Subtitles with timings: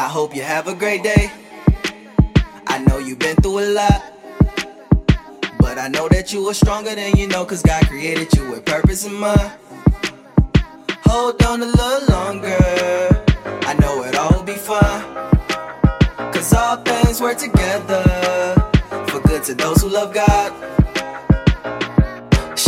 [0.00, 1.30] I hope you have a great day.
[2.66, 4.02] I know you've been through a lot.
[5.58, 8.64] But I know that you are stronger than you know, cause God created you with
[8.64, 9.52] purpose in mind.
[11.04, 12.56] Hold on a little longer.
[13.68, 15.02] I know it all will be fine.
[16.32, 18.02] Cause all things work together
[19.08, 20.69] for good to those who love God.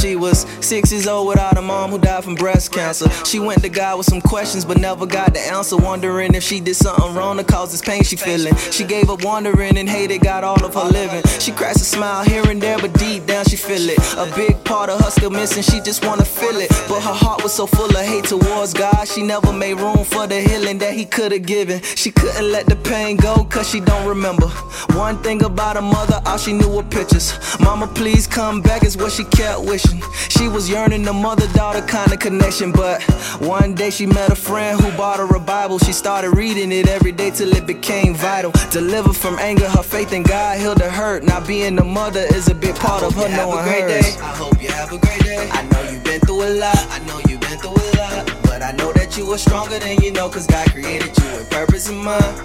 [0.03, 3.09] She was six years old without a mom who died from breast cancer.
[3.25, 5.77] She went to God with some questions but never got the answer.
[5.77, 8.57] Wondering if she did something wrong to cause this pain she feeling.
[8.73, 11.23] She gave up wondering and hated God all of her living.
[11.39, 13.99] She cracks a smile here and there, but deep down she feel it.
[14.15, 16.71] A big part of her still missing, she just wanna feel it.
[16.89, 20.27] But her heart was so full of hate towards God, she never made room for
[20.27, 21.81] the healing that He could have given.
[21.81, 24.49] She couldn't let the pain go, cause she don't remember.
[24.97, 27.39] One thing about her mother, all she knew were pictures.
[27.61, 29.92] Mama, please come back, is what she kept wishing.
[30.29, 33.03] She was yearning the mother daughter kind of connection, but
[33.41, 35.79] one day she met a friend who bought her a Bible.
[35.79, 38.53] She started reading it every day till it became vital.
[38.71, 41.23] Delivered from anger, her faith in God healed her hurt.
[41.23, 44.17] Now being a mother is a big part of her knowing hers.
[44.19, 45.49] I hope you have a great day.
[45.51, 46.87] I know you've been through a lot.
[46.91, 48.39] I know you've been through a lot.
[48.43, 51.51] But I know that you are stronger than you know, cause God created you with
[51.51, 52.37] purpose in mind.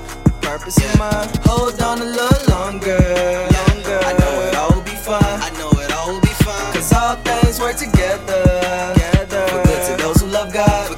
[0.42, 1.30] Purpose in mind.
[1.44, 2.28] Hold on a little.
[2.50, 3.47] Longer.
[7.68, 8.44] Work together.
[8.94, 9.48] together.
[9.48, 10.88] For good to those who love God.
[10.88, 10.98] For.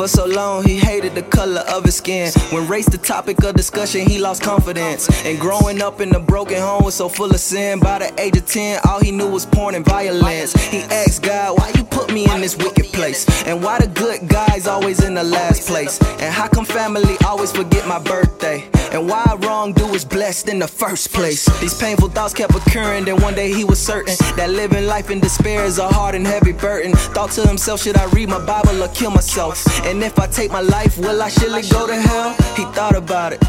[0.00, 2.32] For so long, he hated the color of his skin.
[2.52, 5.10] When race the topic of discussion, he lost confidence.
[5.26, 7.80] And growing up in a broken home was so full of sin.
[7.80, 10.54] By the age of 10, all he knew was porn and violence.
[10.70, 13.26] He asked God, Why you put me in this wicked place?
[13.44, 16.00] And why the good guys always in the last place?
[16.00, 18.66] And how come family always forget my birthday?
[18.92, 21.46] And why wrongdo is blessed in the first place?
[21.60, 25.20] These painful thoughts kept occurring, then one day he was certain that living life in
[25.20, 26.92] despair is a hard and heavy burden.
[27.14, 29.64] Thought to himself, should I read my Bible or kill myself?
[29.86, 32.32] And if I take my life, will I surely go to hell?
[32.56, 33.42] He thought about it.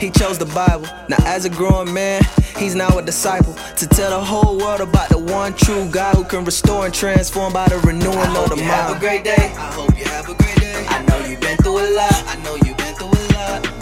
[0.00, 0.86] He chose the Bible.
[1.08, 2.22] Now, as a growing man,
[2.56, 6.24] he's now a disciple to tell the whole world about the one true God who
[6.24, 8.68] can restore and transform by the renewing of the mind.
[8.68, 9.52] Have a great day.
[9.56, 10.86] I hope you have a great day.
[10.88, 12.12] I know you've been through a lot.
[12.26, 12.75] I know you've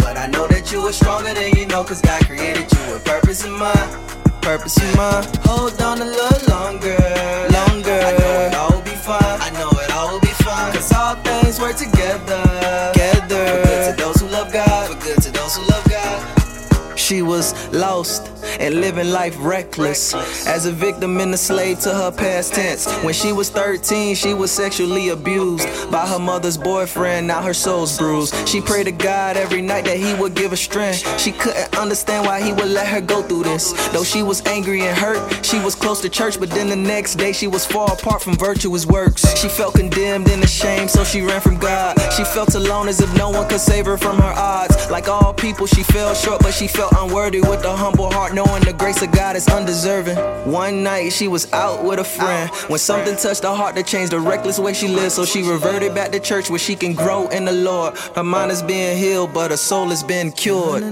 [0.05, 3.05] But I know that you are stronger than you know, cause God created you with
[3.07, 3.89] purpose in mind.
[4.43, 5.25] Purpose in mind.
[5.49, 7.01] Hold on a little longer.
[7.49, 7.99] Longer.
[8.05, 9.41] I know it all will be fine.
[9.41, 10.75] I know it all will be fine.
[10.75, 12.43] Cause all things work together.
[12.93, 13.45] Together.
[13.49, 14.93] For good to those who love God.
[14.93, 16.99] For good to those who love God.
[16.99, 18.29] She was lost
[18.61, 20.15] and living life reckless.
[20.47, 22.91] As a victim and a slave to her past tense.
[23.05, 27.27] When she was 13, she was sexually abused by her mother's boyfriend.
[27.27, 28.49] Now her soul's bruised.
[28.49, 31.03] She prayed to God every night that He would give her strength.
[31.21, 33.73] She couldn't understand why He would let her go through this.
[33.93, 37.17] Though she was angry and hurt, she was close to church, but then the next
[37.17, 39.23] day she was far apart from virtuous works.
[39.41, 42.01] She felt condemned and ashamed, so she ran from God.
[42.17, 44.91] She felt alone as if no one could save her from her odds.
[44.91, 48.63] Like all people, she fell short, but she felt unworthy with a humble heart, knowing
[48.63, 50.17] the grace of God is undeserving.
[50.51, 52.51] One night she was out with a friend.
[52.69, 55.95] When something touched her heart to change the reckless way she lived, so she reverted
[55.95, 57.97] back to church where she can grow in the Lord.
[58.15, 60.83] Her mind is being healed, but her soul has been cured.